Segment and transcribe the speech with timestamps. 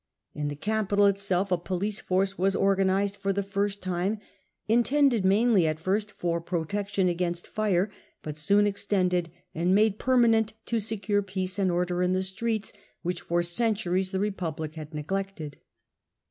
[0.33, 4.17] In the capital itself a police force was organized for the first time,
[4.67, 7.91] in tended mainly at the first for protection against fire,
[8.23, 13.21] but soon extended and made permanent to secure peace and order in the streets, which
[13.21, 15.57] for centuries the Republic had neglected.